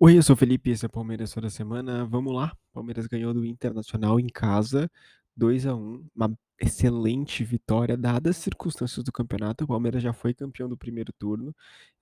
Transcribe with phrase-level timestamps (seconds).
[0.00, 2.04] Oi, eu sou o Felipe, esse é o Palmeiras toda semana.
[2.04, 2.52] Vamos lá.
[2.72, 4.90] Palmeiras ganhou do Internacional em casa,
[5.36, 9.64] 2 a 1, uma excelente vitória dadas as circunstâncias do campeonato.
[9.64, 11.54] O Palmeiras já foi campeão do primeiro turno,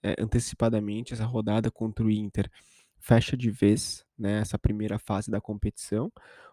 [0.03, 2.51] é, antecipadamente essa rodada contra o Inter
[2.99, 6.11] fecha de vez, né, essa primeira fase da competição.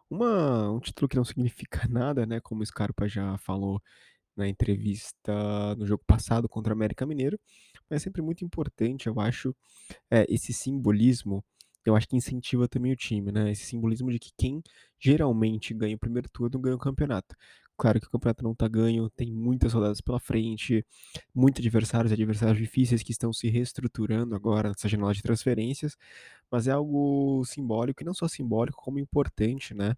[0.09, 3.81] Uma, um título que não significa nada, né, como o Scarpa já falou
[4.39, 7.39] na entrevista no jogo passado contra o América Mineiro,
[7.89, 9.55] mas é sempre muito importante, eu acho,
[10.11, 11.43] é, esse simbolismo,
[11.85, 13.51] eu acho que incentiva também o time, né?
[13.51, 14.61] Esse simbolismo de que quem
[14.99, 17.35] geralmente ganha o primeiro turno ganha o campeonato.
[17.77, 20.85] Claro que o campeonato não tá ganho, tem muitas rodadas pela frente,
[21.33, 25.95] muitos adversários, adversários difíceis que estão se reestruturando agora nessa janela de transferências,
[26.51, 29.95] mas é algo simbólico, e não só simbólico, como importante, né?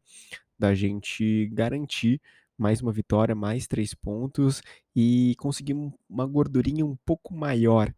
[0.59, 2.21] Da gente garantir
[2.57, 4.61] mais uma vitória, mais três pontos
[4.95, 5.75] e conseguir
[6.09, 7.93] uma gordurinha um pouco maior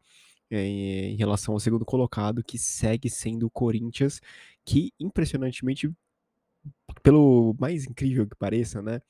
[0.49, 4.21] é, em relação ao segundo colocado, que segue sendo o Corinthians,
[4.65, 5.91] que impressionantemente,
[7.01, 9.01] pelo mais incrível que pareça, né,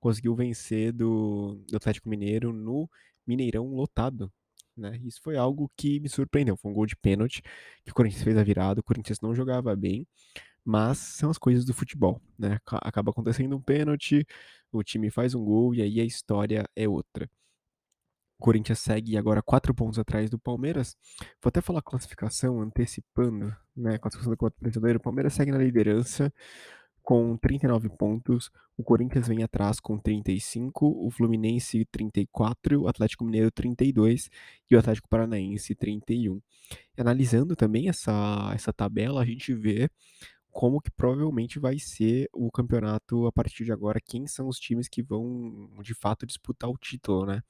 [0.00, 2.90] conseguiu vencer do, do Atlético Mineiro no
[3.26, 4.32] Mineirão lotado.
[4.76, 5.00] Né?
[5.04, 6.56] Isso foi algo que me surpreendeu.
[6.56, 7.42] Foi um gol de pênalti
[7.84, 8.80] que o Corinthians fez a virada.
[8.80, 10.06] O Corinthians não jogava bem,
[10.68, 12.58] mas são as coisas do futebol, né?
[12.66, 14.26] Acaba acontecendo um pênalti,
[14.70, 17.26] o time faz um gol e aí a história é outra.
[18.38, 20.94] O Corinthians segue agora quatro pontos atrás do Palmeiras.
[21.42, 23.96] Vou até falar classificação, antecipando, né?
[23.96, 24.98] Classificação do Campeonato Brasileiro.
[24.98, 26.30] O Palmeiras segue na liderança
[27.02, 28.50] com 39 pontos.
[28.76, 34.28] O Corinthians vem atrás com 35, o Fluminense 34, o Atlético Mineiro 32
[34.70, 36.42] e o Atlético Paranaense 31.
[36.94, 39.88] E analisando também essa, essa tabela, a gente vê
[40.58, 44.88] como que provavelmente vai ser o campeonato a partir de agora, quem são os times
[44.88, 47.44] que vão de fato disputar o título, né?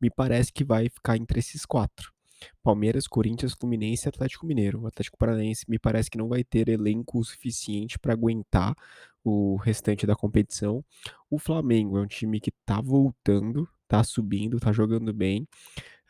[0.00, 2.12] me parece que vai ficar entre esses quatro.
[2.60, 4.80] Palmeiras, Corinthians, Fluminense e Atlético Mineiro.
[4.80, 8.74] O Atlético Paranaense me parece que não vai ter elenco suficiente para aguentar
[9.22, 10.84] o restante da competição.
[11.30, 15.46] O Flamengo é um time que tá voltando, tá subindo, tá jogando bem.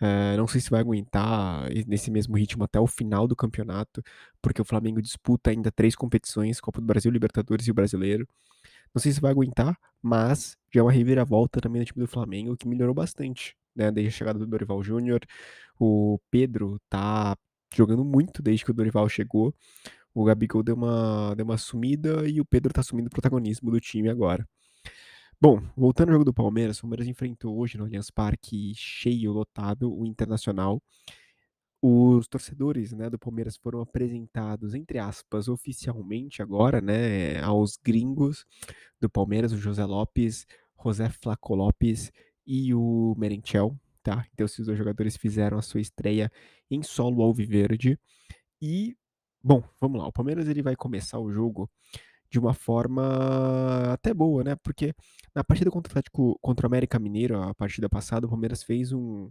[0.00, 4.02] Uh, não sei se vai aguentar nesse mesmo ritmo até o final do campeonato,
[4.40, 8.26] porque o Flamengo disputa ainda três competições: Copa do Brasil, Libertadores e o Brasileiro.
[8.94, 12.56] Não sei se vai aguentar, mas já é uma reviravolta também no time do Flamengo
[12.56, 15.20] que melhorou bastante né, desde a chegada do Dorival Júnior.
[15.78, 17.36] O Pedro tá
[17.74, 19.54] jogando muito desde que o Dorival chegou.
[20.14, 23.80] O Gabigol deu uma, deu uma sumida e o Pedro tá assumindo o protagonismo do
[23.80, 24.46] time agora.
[25.42, 29.90] Bom, voltando ao jogo do Palmeiras, o Palmeiras enfrentou hoje no Allianz Parque cheio, lotado,
[29.90, 30.82] o Internacional.
[31.80, 38.44] Os torcedores né, do Palmeiras foram apresentados, entre aspas, oficialmente agora, né, aos gringos
[39.00, 40.46] do Palmeiras, o José Lopes,
[40.84, 42.12] José Flaco Lopes
[42.46, 44.26] e o Merentiel, tá?
[44.34, 46.30] Então esses dois jogadores fizeram a sua estreia
[46.70, 47.98] em solo alviverde.
[48.60, 48.94] E,
[49.42, 50.06] bom, vamos lá.
[50.06, 51.70] O Palmeiras ele vai começar o jogo
[52.30, 54.56] de uma forma até boa, né?
[54.56, 54.94] Porque
[55.34, 58.92] na partida contra o Atlético, contra o América Mineiro, a partida passada, o Palmeiras fez
[58.92, 59.28] um,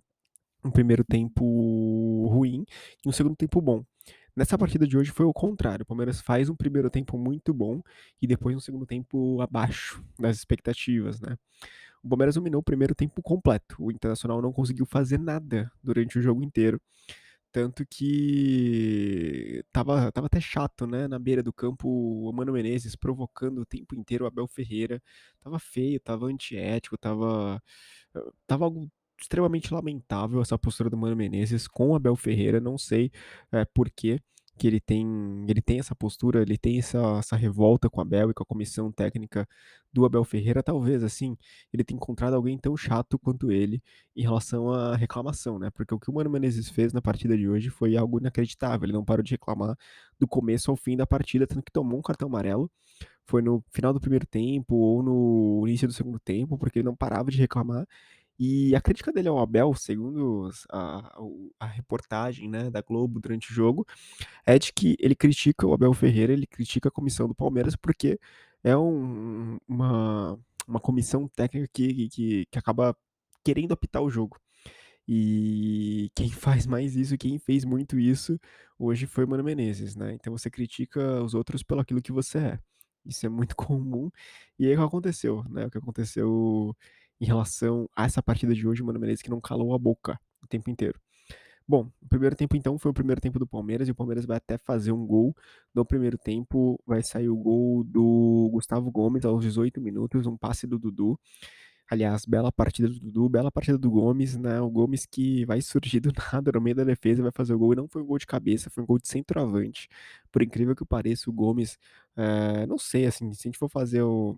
[0.64, 2.66] um primeiro tempo ruim
[3.06, 3.84] e um segundo tempo bom.
[4.36, 5.84] Nessa partida de hoje foi o contrário.
[5.84, 7.82] O Palmeiras faz um primeiro tempo muito bom
[8.22, 11.38] e depois um segundo tempo abaixo das expectativas, né?
[12.04, 13.76] O Palmeiras dominou o primeiro tempo completo.
[13.80, 16.82] O Internacional não conseguiu fazer nada durante o jogo inteiro.
[17.52, 21.08] Tanto que tava, tava até chato, né?
[21.08, 25.02] Na beira do campo, o Mano Menezes provocando o tempo inteiro o Abel Ferreira.
[25.42, 27.62] Tava feio, tava antiético, tava.
[28.48, 28.90] Tava algo
[29.20, 32.60] extremamente lamentável essa postura do Mano Menezes com o Abel Ferreira.
[32.60, 33.12] Não sei
[33.52, 34.20] é, por quê
[34.60, 35.08] que ele tem,
[35.48, 38.46] ele tem essa postura, ele tem essa, essa revolta com a Abel e com a
[38.46, 39.48] comissão técnica
[39.94, 41.38] do Abel Ferreira, talvez assim,
[41.74, 43.82] ele tenha encontrado alguém tão chato quanto ele
[44.16, 45.70] em relação à reclamação, né?
[45.72, 48.94] Porque o que o Mano Menezes fez na partida de hoje foi algo inacreditável, ele
[48.94, 49.78] não parou de reclamar
[50.20, 52.70] do começo ao fim da partida, tanto que tomou um cartão amarelo,
[53.26, 56.96] foi no final do primeiro tempo ou no início do segundo tempo, porque ele não
[56.96, 57.88] parava de reclamar
[58.40, 61.20] e a crítica dele ao Abel, segundo a,
[61.60, 63.86] a, reportagem né, da Globo durante o jogo,
[64.46, 68.18] é de que ele critica o Abel Ferreira, ele critica a comissão do Palmeiras, porque
[68.64, 72.96] é um, uma, uma comissão técnica que, que, que acaba
[73.44, 74.40] querendo apitar o jogo.
[75.08, 78.40] E quem faz mais isso, quem fez muito isso,
[78.78, 80.14] hoje foi o Mano Menezes, né?
[80.14, 82.60] Então você critica os outros pelo aquilo que você é.
[83.06, 84.10] Isso é muito comum.
[84.58, 85.66] E aí o que aconteceu, né?
[85.66, 86.76] O que aconteceu
[87.20, 90.20] em relação a essa partida de hoje, o Mano Menezes que não calou a boca
[90.42, 91.00] o tempo inteiro.
[91.68, 94.38] Bom, o primeiro tempo então foi o primeiro tempo do Palmeiras e o Palmeiras vai
[94.38, 95.36] até fazer um gol.
[95.74, 100.66] No primeiro tempo vai sair o gol do Gustavo Gomes aos 18 minutos, um passe
[100.66, 101.20] do Dudu.
[101.90, 104.60] Aliás, bela partida do Dudu, bela partida do Gomes, né?
[104.62, 107.74] O Gomes que vai surgir do nada no meio da defesa, vai fazer o gol.
[107.74, 109.88] E não foi um gol de cabeça, foi um gol de centroavante.
[110.32, 111.78] Por incrível que pareça, o Gomes,
[112.16, 114.38] é, não sei, assim, se a gente for fazer o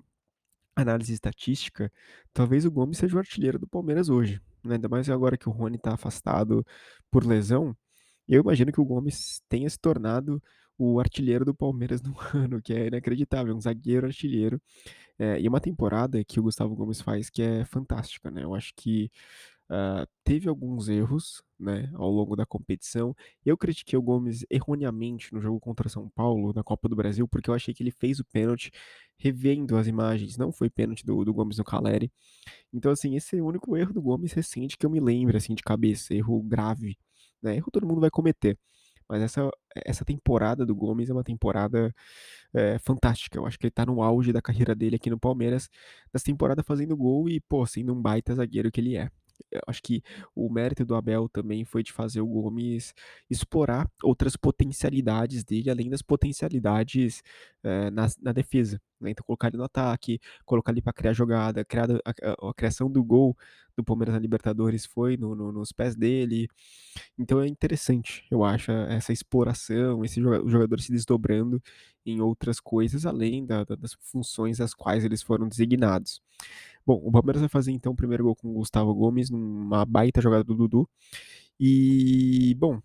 [0.76, 1.92] análise estatística,
[2.34, 4.42] talvez o Gomes seja o artilheiro do Palmeiras hoje.
[4.64, 4.76] Né?
[4.76, 6.66] Ainda mais agora que o Rony tá afastado
[7.10, 7.76] por lesão.
[8.28, 10.42] Eu imagino que o Gomes tenha se tornado
[10.78, 14.62] o artilheiro do Palmeiras no ano, que é inacreditável, um zagueiro artilheiro.
[15.20, 18.44] É, e uma temporada que o Gustavo Gomes faz que é fantástica, né?
[18.44, 19.12] Eu acho que
[19.72, 23.16] uh, teve alguns erros, né, ao longo da competição.
[23.46, 27.50] Eu critiquei o Gomes erroneamente no jogo contra São Paulo, na Copa do Brasil, porque
[27.50, 28.72] eu achei que ele fez o pênalti
[29.18, 30.38] revendo as imagens.
[30.38, 32.12] Não foi pênalti do, do Gomes no Caleri.
[32.74, 35.56] Então, assim, esse é o único erro do Gomes recente que eu me lembro, assim,
[35.56, 36.14] de cabeça.
[36.14, 36.98] Erro grave,
[37.42, 37.56] né?
[37.56, 38.58] Erro todo mundo vai cometer.
[39.08, 41.94] Mas essa, essa temporada do Gomes é uma temporada
[42.54, 43.38] é, fantástica.
[43.38, 45.70] Eu acho que ele tá no auge da carreira dele aqui no Palmeiras,
[46.14, 49.10] nessa temporada fazendo gol e, pô, sendo um baita zagueiro que ele é.
[49.50, 50.04] Eu acho que
[50.36, 52.94] o mérito do Abel também foi de fazer o Gomes
[53.30, 57.24] explorar outras potencialidades dele, além das potencialidades
[57.64, 58.82] é, na, na, defesa.
[59.00, 59.12] Né?
[59.12, 62.90] Então, colocar ele no ataque, colocar ele para criar jogada, criar a, a, a, criação
[62.90, 63.36] do gol
[63.76, 66.48] do Palmeiras na Libertadores foi no, no, nos pés dele.
[67.18, 71.62] Então é interessante, eu acho, essa exploração, esse jogador se desdobrando
[72.06, 76.22] em outras coisas, além da, das funções às quais eles foram designados.
[76.86, 80.22] Bom, o Palmeiras vai fazer então o primeiro gol com o Gustavo Gomes, numa baita
[80.22, 80.90] jogada do Dudu.
[81.60, 82.82] E, bom,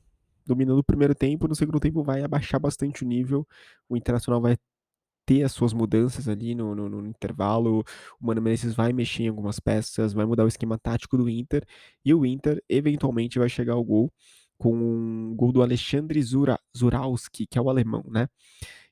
[0.47, 3.47] dominando o primeiro tempo, no segundo tempo vai abaixar bastante o nível.
[3.89, 4.57] O Internacional vai
[5.27, 7.85] ter as suas mudanças ali no, no, no, intervalo.
[8.21, 11.65] O Mano Menezes vai mexer em algumas peças, vai mudar o esquema tático do Inter.
[12.05, 14.13] E o Inter, eventualmente, vai chegar ao gol
[14.57, 18.29] com um gol do Alexandre Zura, Zuralski, que é o alemão, né?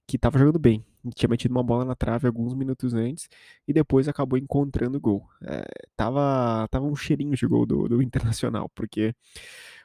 [0.06, 0.84] Que estava jogando bem.
[1.14, 3.28] Tinha metido uma bola na trave alguns minutos antes
[3.68, 5.28] e depois acabou encontrando o gol.
[5.42, 5.64] É,
[5.96, 9.14] tava, tava um cheirinho de gol do, do Internacional, porque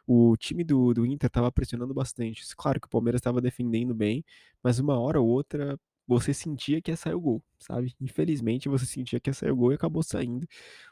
[0.08, 2.44] o time do, do Inter estava pressionando bastante.
[2.56, 4.24] Claro que o Palmeiras estava defendendo bem,
[4.64, 7.94] mas uma hora ou outra você sentia que ia sair o gol, sabe?
[8.02, 10.48] Infelizmente você sentia que ia sair o gol e acabou saindo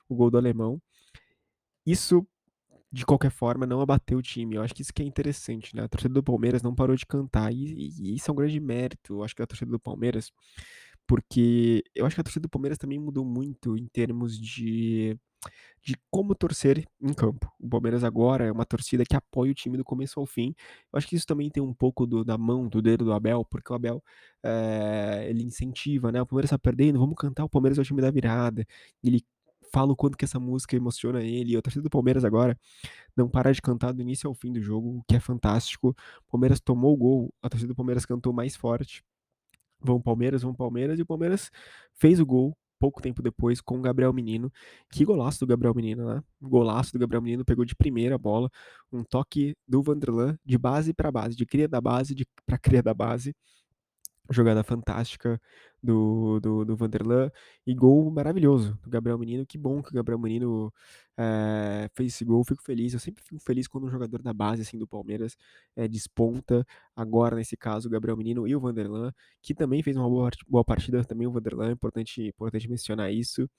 [0.09, 0.81] o gol do alemão.
[1.85, 2.27] Isso,
[2.97, 4.55] de qualquer forma, não abateu o time.
[4.55, 5.83] Eu acho que isso que é interessante, né?
[5.83, 9.13] A torcida do Palmeiras não parou de cantar e, e isso é um grande mérito.
[9.13, 10.31] Eu acho que a torcida do Palmeiras,
[11.05, 15.15] porque eu acho que a torcida do Palmeiras também mudou muito em termos de
[15.83, 17.49] de como torcer em campo.
[17.59, 20.55] O Palmeiras agora é uma torcida que apoia o time do começo ao fim.
[20.91, 23.45] Eu acho que isso também tem um pouco do, da mão, do dedo do Abel,
[23.45, 24.03] porque o Abel
[24.43, 26.21] é, ele incentiva, né?
[26.21, 28.65] O Palmeiras tá perdendo, vamos cantar, o Palmeiras é o time da virada.
[29.03, 29.23] Ele
[29.71, 31.53] fala o quanto que essa música emociona ele.
[31.53, 32.57] E a torcida do Palmeiras agora
[33.15, 35.95] não para de cantar do início ao fim do jogo, o que é fantástico.
[36.29, 39.03] Palmeiras tomou o gol, a torcida do Palmeiras cantou mais forte.
[39.79, 41.51] Vão Palmeiras, vão Palmeiras, e o Palmeiras
[41.93, 44.51] fez o gol pouco tempo depois com o Gabriel Menino.
[44.91, 46.23] Que golaço do Gabriel Menino, né?
[46.41, 48.49] Golaço do Gabriel Menino, pegou de primeira a bola,
[48.91, 52.15] um toque do Vanderlan de base para base, de cria da base
[52.45, 53.35] para cria da base
[54.29, 55.39] jogada fantástica
[55.81, 57.31] do, do, do Vanderlan
[57.65, 59.45] e gol maravilhoso do Gabriel Menino.
[59.45, 60.73] Que bom que o Gabriel Menino
[61.17, 62.93] é, fez esse gol, fico feliz.
[62.93, 65.35] Eu sempre fico feliz quando um jogador da base assim do Palmeiras
[65.75, 66.65] é, desponta.
[66.95, 70.63] Agora, nesse caso, o Gabriel Menino e o Vanderlan, que também fez uma boa, boa
[70.63, 73.49] partida, também o Vanderlan, é importante, importante mencionar isso.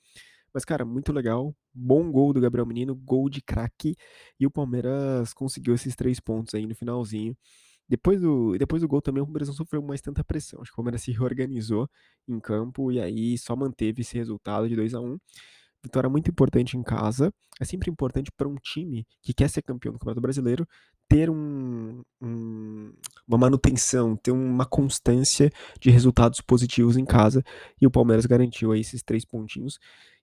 [0.53, 1.55] Mas, cara, muito legal.
[1.75, 3.95] Bom gol do Gabriel Menino, gol de craque.
[4.41, 7.37] E o Palmeiras conseguiu esses três pontos aí no finalzinho.
[7.89, 10.61] Depois do, depois do gol também o Palmeiras não sofreu mais tanta pressão.
[10.61, 11.89] Acho que o Palmeiras se reorganizou
[12.29, 15.19] em campo e aí só manteve esse resultado de 2 a 1
[15.83, 17.33] Vitória muito importante em casa.
[17.61, 20.67] É sempre importante para um time que quer ser campeão do Campeonato Brasileiro
[21.09, 22.93] ter um, um,
[23.27, 27.43] uma manutenção, ter uma constância de resultados positivos em casa.
[27.81, 29.79] E o Palmeiras garantiu aí esses três pontinhos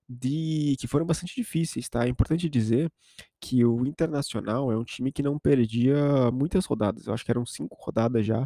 [0.08, 2.06] de que foram bastante difíceis, tá?
[2.06, 2.92] É importante dizer
[3.40, 7.08] que o Internacional é um time que não perdia muitas rodadas.
[7.08, 8.46] Eu acho que eram cinco rodadas já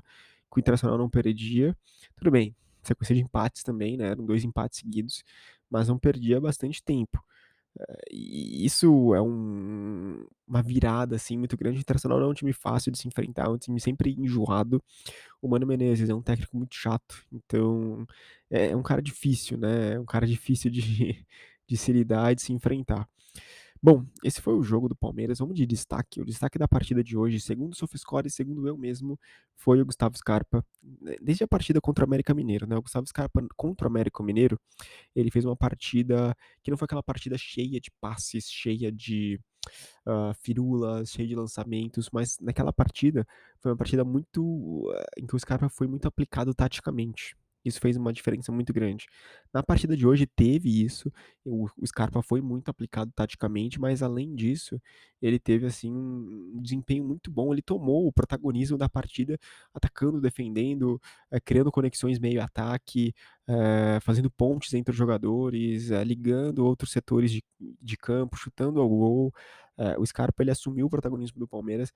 [0.51, 1.75] que o Internacional não perdia.
[2.15, 4.09] Tudo bem, sequência de empates também, né?
[4.09, 5.23] Eram dois empates seguidos,
[5.69, 7.23] mas não perdia bastante tempo.
[8.11, 11.79] E isso é um, uma virada assim muito grande.
[11.79, 14.83] O Internacional não é um time fácil de se enfrentar, é um time sempre enjoado.
[15.41, 18.05] O Mano Menezes é um técnico muito chato, então
[18.49, 19.93] é, é um cara difícil, né?
[19.93, 21.25] É um cara difícil de,
[21.67, 23.07] de se lidar e de se enfrentar.
[23.81, 25.39] Bom, esse foi o jogo do Palmeiras.
[25.39, 26.21] Vamos de destaque.
[26.21, 29.17] O destaque da partida de hoje, segundo o SofaScore e segundo eu mesmo,
[29.55, 30.65] foi o Gustavo Scarpa.
[31.21, 32.75] Desde a partida contra o América Mineiro, né?
[32.75, 34.59] O Gustavo Scarpa contra o América Mineiro,
[35.15, 39.39] ele fez uma partida que não foi aquela partida cheia de passes, cheia de
[40.05, 43.25] uh, firulas, cheia de lançamentos, mas naquela partida
[43.59, 47.33] foi uma partida muito uh, em que o Scarpa foi muito aplicado taticamente.
[47.65, 49.07] Isso fez uma diferença muito grande.
[49.53, 51.11] Na partida de hoje teve isso,
[51.45, 54.79] o Scarpa foi muito aplicado taticamente, mas além disso,
[55.21, 59.37] ele teve, assim, um desempenho muito bom, ele tomou o protagonismo da partida,
[59.73, 61.01] atacando, defendendo,
[61.31, 63.13] eh, criando conexões meio ataque,
[63.47, 67.43] eh, fazendo pontes entre os jogadores, eh, ligando outros setores de
[67.81, 69.33] de campo, chutando ao gol.
[69.97, 71.91] O Scarpa ele assumiu o protagonismo do Palmeiras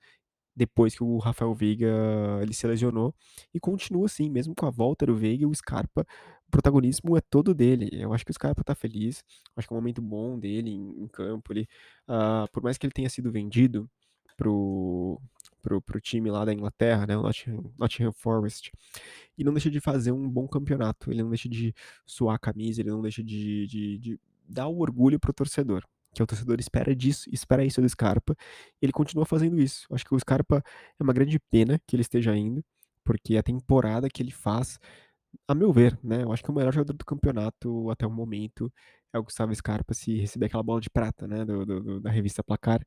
[0.56, 1.88] depois que o Rafael Veiga
[2.42, 3.14] ele se lesionou,
[3.52, 6.06] e continua assim, mesmo com a volta do Veiga, o Scarpa,
[6.48, 7.88] o protagonismo é todo dele.
[7.92, 9.24] Eu acho que o Scarpa tá feliz,
[9.56, 11.68] acho que é um momento bom dele em em campo, ele,
[12.08, 13.88] ah, por mais que ele tenha sido vendido
[14.36, 15.20] para o
[15.62, 18.72] para o para o time lá da Inglaterra, né, o Nottingham Nottingham Forest,
[19.38, 21.74] e não deixa de fazer um bom campeonato, ele não deixa de
[22.06, 25.84] suar a camisa, ele não deixa de de de dar o orgulho para o torcedor,
[26.14, 28.36] que o torcedor espera disso espera isso do Scarpa,
[28.80, 29.86] ele continua fazendo isso.
[29.92, 30.62] Acho que o Scarpa
[30.98, 32.64] é uma grande pena que ele esteja indo,
[33.04, 34.78] porque a temporada que ele faz,
[35.48, 38.72] a meu ver, né, eu acho que o melhor jogador do campeonato até o momento
[39.12, 42.42] é o Gustavo Scarpa, se receber aquela bola de prata, né, do do da revista
[42.42, 42.80] Placar,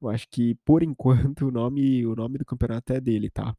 [0.00, 3.54] eu acho que por enquanto o nome o nome do campeonato é dele, tá.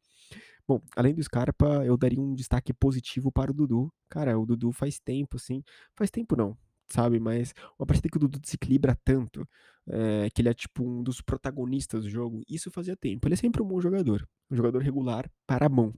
[0.67, 3.94] Bom, além do Scarpa, eu daria um destaque positivo para o Dudu.
[4.10, 5.63] Cara, o Dudu faz tempo, assim
[5.96, 6.58] faz tempo não,
[6.89, 9.48] sabe, mas uma partida que o Dudu desequilibra tanto,
[9.88, 13.27] eh, que ele é tipo um dos protagonistas do jogo, isso fazia tempo.
[13.27, 15.94] Ele é sempre um bom jogador, um jogador regular para bom.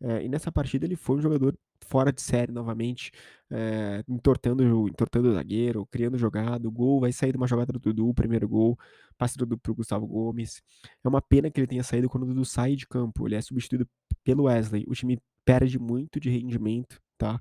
[0.00, 3.12] Eh, e nessa partida ele foi um jogador fora de série novamente,
[3.50, 7.78] eh, entortando entortando o zagueiro, criando jogada, o gol vai sair de uma jogada do
[7.78, 8.78] Dudu, o primeiro gol,
[9.18, 10.62] passe do Dudu o Gustavo Gomes.
[11.04, 13.40] É uma pena que ele tenha saído quando o Dudu sai de campo, ele é
[13.42, 13.88] substituído
[14.24, 17.40] pelo Wesley, o time perde muito de rendimento, tá.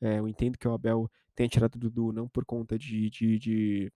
[0.00, 3.38] Eh, eu entendo que o Abel tenha tirado o Dudu não por conta de de
[3.38, 3.92] de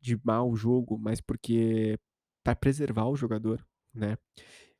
[0.00, 1.98] de mau jogo, mas porque
[2.44, 3.64] pra preservar o jogador,
[3.94, 4.16] né.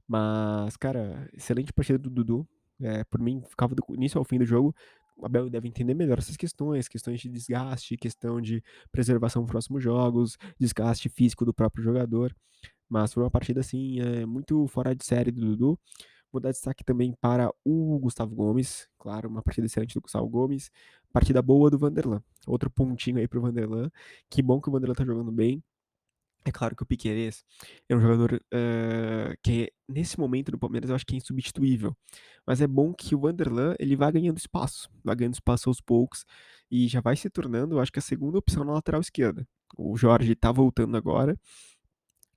[0.09, 2.47] Mas, cara, excelente partida do Dudu,
[2.81, 4.75] eh, por mim ficava do início ao fim do jogo.
[5.17, 9.53] O Abel deve entender melhor essas questões, questões de desgaste, questão de preservação para os
[9.53, 12.35] próximos jogos, desgaste físico do próprio jogador,
[12.89, 15.79] mas foi uma partida, assim, eh, muito fora de série do Dudu.
[16.35, 20.69] Vou dar destaque também para o Gustavo Gomes, claro, uma partida excelente do Gustavo Gomes,
[21.13, 23.89] partida boa do Vanderlan, outro pontinho aí para o Vanderlan,
[24.29, 25.63] que bom que o Vanderlan tá jogando bem.
[26.45, 27.45] É claro que o Piquerez
[27.89, 31.97] é um jogador, hã, que nesse momento do Palmeiras eu acho que é insubstituível,
[32.45, 36.25] mas é bom que o Vanderlan ele vá ganhando espaço, vá ganhando espaço aos poucos,
[36.69, 39.47] e já vai se tornando, eu acho que a segunda opção na lateral esquerda.
[39.79, 41.39] O Jorge tá voltando agora,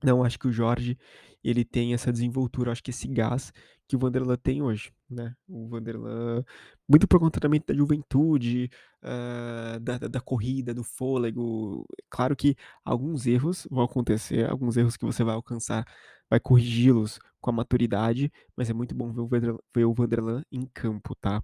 [0.04, 0.98] não acho que o Jorge
[1.44, 3.54] ele tem essa desenvoltura, acho que esse gás
[3.88, 5.34] que o Vanderlan tem hoje, né.
[5.48, 6.44] O Vanderlan,
[6.90, 8.70] muito por conta também da juventude,
[9.04, 11.86] hã, da da da corrida, do fôlego.
[12.10, 15.86] Claro que alguns erros vão acontecer, alguns erros que você vai alcançar,
[16.30, 20.44] vai corrigi-los com a maturidade, mas é muito bom ver o Vander ver o Vanderlan
[20.52, 21.42] em campo, tá.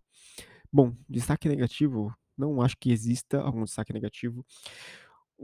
[0.72, 4.46] Bom, destaque negativo, não acho que exista algum destaque negativo.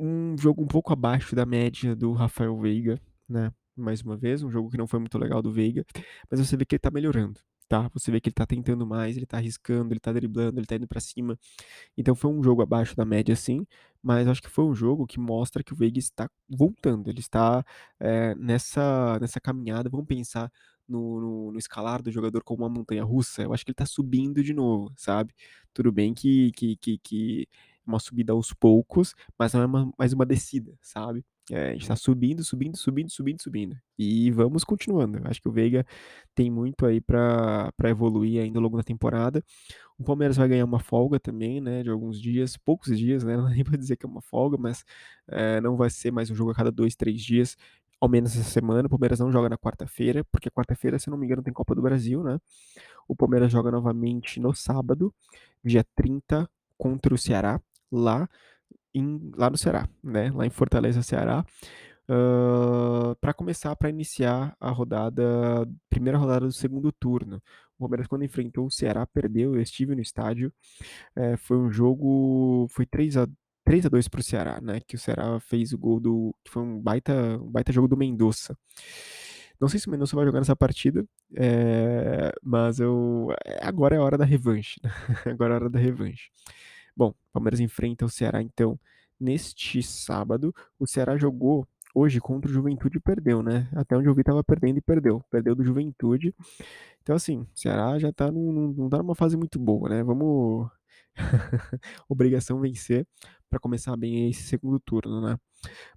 [0.01, 4.49] Um jogo um pouco abaixo da média do Rafael Veiga, né, mais uma vez, um
[4.49, 5.83] jogo que não foi muito legal do Veiga,
[6.31, 7.37] mas você vê que ele tá melhorando,
[7.67, 7.89] tá.
[7.93, 10.75] Você vê que ele tá tentando mais, ele tá arriscando, ele tá driblando, ele tá
[10.77, 11.37] indo pra cima.
[11.97, 13.65] Então foi um jogo abaixo da média sim,
[14.03, 17.65] mas acho que foi um jogo que mostra que o Veiga está voltando, ele está,
[17.99, 20.51] eh, nessa nessa caminhada, vamos pensar
[20.87, 24.43] no no no escalar do jogador como uma montanha-russa, eu acho que ele tá subindo
[24.43, 25.33] de novo, sabe.
[25.73, 27.47] Tudo bem que que que que
[27.89, 31.25] uma subida aos poucos, mas não é uma mais uma descida, sabe.
[31.51, 35.19] Eh, a gente tá subindo, subindo, subindo, subindo, subindo, e vamos continuando.
[35.25, 35.85] Acho que o Veiga
[36.35, 39.43] tem muito aí pra pra evoluir ainda ao longo da temporada.
[39.97, 43.49] O Palmeiras vai ganhar uma folga também, né, de alguns dias, poucos dias, né, não
[43.49, 44.83] nem pra dizer que é uma folga, mas,
[45.29, 47.57] eh, não vai ser mais um jogo a cada 2, 3 dias,
[48.01, 48.87] ao menos essa semana.
[48.87, 51.81] O Palmeiras não joga na quarta-feira, porque quarta-feira, se não me engano, tem Copa do
[51.81, 52.39] Brasil, né.
[53.07, 55.13] O Palmeiras joga novamente no sábado,
[55.63, 58.29] dia 30, contra o Ceará, lá
[58.93, 61.45] em lá no Ceará, né, lá em Fortaleza, Ceará,
[62.09, 65.23] hã, pra começar pra iniciar a rodada
[65.89, 67.41] primeira rodada do segundo turno.
[67.77, 70.51] O Palmeiras quando enfrentou o Ceará perdeu, eu estive no estádio,
[71.15, 73.27] eh, foi um jogo foi 3 a
[73.65, 76.51] 3 a 2 para o Ceará, né, que o Ceará fez o gol do que
[76.51, 78.57] foi um baita um baita jogo do Mendonça.
[79.59, 81.05] Não sei se o Mendonça vai jogar nessa partida,
[81.35, 84.79] eh, mas eu eh, agora é a hora da revanche,
[85.27, 86.29] agora é a hora da revanche.
[86.99, 88.77] Bom, Palmeiras enfrenta o Ceará então
[89.17, 91.65] neste sábado, o Ceará jogou
[91.95, 95.23] hoje contra o Juventude e perdeu, né, até onde eu vi estava perdendo e perdeu,
[95.31, 96.35] perdeu do Juventude.
[97.01, 100.69] Então assim, o Ceará já tá num não tá numa fase muito boa, né, vamos
[102.09, 103.07] obrigação vencer
[103.49, 105.39] pra começar bem esse segundo turno, né.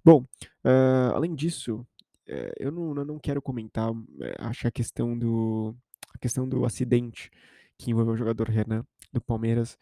[0.05, 0.25] Bom,
[0.65, 1.85] hã, além disso,
[2.27, 3.91] eh, eu não eu não quero comentar,
[4.21, 5.75] eh, acho a questão do
[6.15, 7.29] a questão do acidente
[7.77, 9.77] que envolveu o jogador Renan do Palmeiras.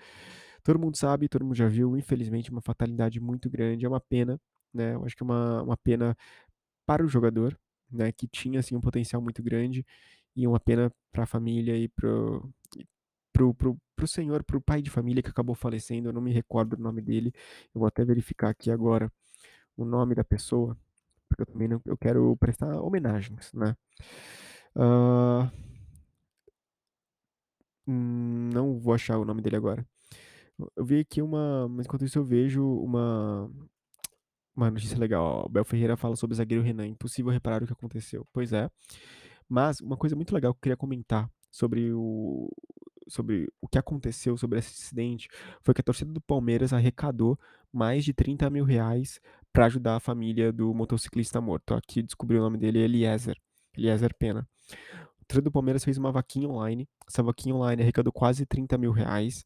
[0.64, 3.86] Todo mundo sabe, todo mundo já viu, infelizmente, uma fatalidade muito grande.
[3.86, 4.40] É uma pena,
[4.74, 4.96] né?
[4.96, 6.16] Eu acho que é uma, uma pena
[6.86, 7.58] para o jogador,
[7.92, 8.12] né?
[8.12, 9.86] Que tinha assim um potencial muito grande
[10.36, 12.50] e uma pena para a família e pro,
[13.34, 16.10] pro, pro, pro senhor, pai de família que acabou falecendo.
[16.10, 17.34] Eu não me recordo o nome dele.
[17.74, 19.12] Eu vou até verificar aqui agora
[19.78, 20.78] o nome da pessoa,
[21.28, 23.76] porque eu também não, eu quero prestar homenagens, né?
[24.76, 25.50] Uh,
[27.88, 29.86] não vou achar o nome dele agora.
[30.76, 31.68] Eu vi aqui uma.
[31.70, 33.50] Mas enquanto isso eu vejo uma.
[34.56, 35.46] Uma notícia legal.
[35.46, 36.88] O Bel Ferreira fala sobre o zagueiro Renan.
[36.88, 38.28] Impossível reparar o que aconteceu.
[38.34, 38.70] Pois é.
[39.48, 42.50] Mas uma coisa muito legal que eu queria comentar sobre o,
[43.12, 45.28] sobre o que aconteceu sobre esse acidente
[45.62, 47.38] foi que a torcida do Palmeiras arrecadou
[47.72, 49.20] mais de 30 mil reais
[49.52, 51.74] para ajudar a família do motociclista morto.
[51.74, 53.38] Aqui descobri o nome dele, Eliezer.
[53.78, 54.48] Eliezer Pena.
[54.72, 56.88] A torcida do Palmeiras fez uma vaquinha online.
[57.08, 59.46] Essa vaquinha online arrecadou quase 30 mil reais.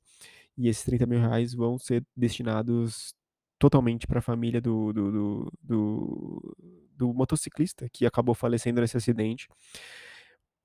[0.58, 3.14] E esses 30 mil reais vão ser destinados
[3.60, 6.58] totalmente para a família do, do, do, do,
[6.96, 9.48] do motociclista que acabou falecendo nesse acidente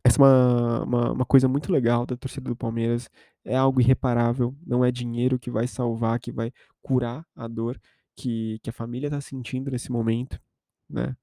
[0.05, 3.11] essa é uma, uma, uma, coisa muito legal da torcida do Palmeiras.
[3.45, 7.81] É algo irreparável, não é dinheiro que vai salvar, que vai curar a dor
[8.17, 10.41] que, que a família está sentindo nesse momento,
[10.89, 11.17] né?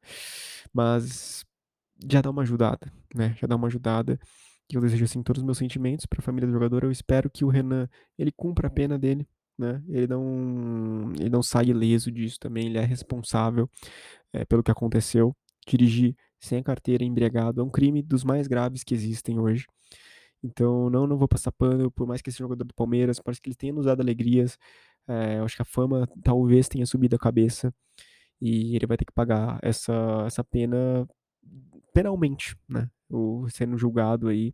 [0.73, 1.45] Mas
[2.09, 3.35] já dá uma ajudada, né?
[3.39, 4.19] Já dá uma ajudada.
[4.71, 6.83] E eu desejo assim todos os meus sentimentos para a família do jogador.
[6.83, 9.81] Eu espero que o Renan ele cumpra a pena dele, né?
[9.87, 12.67] Ele não ele não sai ileso disso também.
[12.67, 13.69] Ele é responsável
[14.33, 15.35] é, pelo que aconteceu.
[15.67, 19.65] Dirigir sem a carteira embriagado é um crime dos mais graves que existem hoje.
[20.43, 23.49] Então, não, não vou passar pano, por mais que esse jogador do Palmeiras, parece que
[23.49, 24.57] ele tenha nos dado alegrias,
[25.07, 27.73] é, eu acho que a fama talvez tenha subido a cabeça
[28.41, 29.93] e ele vai ter que pagar essa,
[30.27, 31.07] essa pena
[31.93, 32.89] penalmente, né?
[33.09, 34.53] O, sendo julgado aí.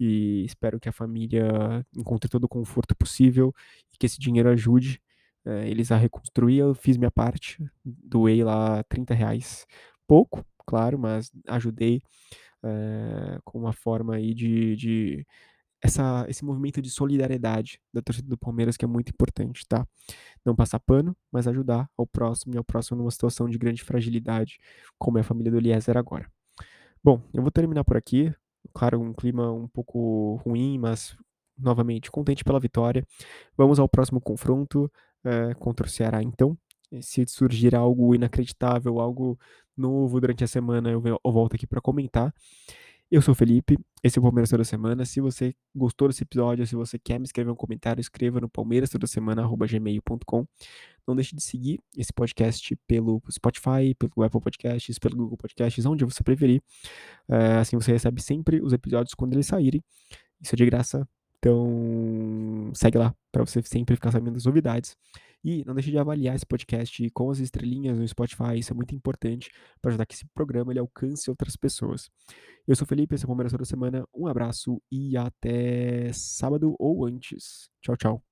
[0.00, 3.52] E espero que a família encontre todo o conforto possível
[3.92, 5.02] e que esse dinheiro ajude
[5.44, 6.58] é, eles a reconstruir.
[6.58, 9.66] Eu fiz minha parte, doei lá 30 reais.
[10.06, 12.00] Pouco, claro, mas ajudei
[12.62, 15.26] é, com uma forma aí de, de
[15.82, 19.86] essa, esse movimento de solidariedade da torcida do Palmeiras que é muito importante, tá?
[20.44, 24.58] Não passar pano, mas ajudar ao próximo e ao próximo numa situação de grande fragilidade,
[24.98, 26.30] como é a família do Eliezer agora.
[27.08, 28.30] Bom, eu vou terminar por aqui.
[28.74, 31.16] Claro, um clima um pouco ruim, mas
[31.56, 33.02] novamente contente pela vitória.
[33.56, 34.92] Vamos ao próximo confronto
[35.24, 36.54] é, contra o Ceará, então.
[37.00, 39.38] Se surgir algo inacreditável, algo
[39.74, 42.30] novo durante a semana, eu, eu volto aqui para comentar.
[43.10, 45.06] Eu sou o Felipe, esse é o Palmeiras Toda Semana.
[45.06, 48.90] Se você gostou desse episódio, se você quer me escrever um comentário, escreva no palmeiras
[48.90, 50.46] toda semana, gmail.com.
[51.06, 56.04] Não deixe de seguir esse podcast pelo Spotify, pelo Apple Podcasts, pelo Google Podcasts, onde
[56.04, 56.62] você preferir.
[57.26, 59.82] É, assim você recebe sempre os episódios quando eles saírem.
[60.38, 61.08] Isso é de graça.
[61.38, 64.96] Então, segue lá para você sempre ficar sabendo das novidades.
[65.44, 68.94] E não deixe de avaliar esse podcast com as estrelinhas no Spotify, isso é muito
[68.94, 72.10] importante para ajudar que esse programa ele alcance outras pessoas.
[72.66, 74.04] Eu sou Felipe, esse é o Palmeiras toda semana.
[74.12, 77.70] Um abraço e até sábado ou antes.
[77.80, 78.27] Tchau, tchau.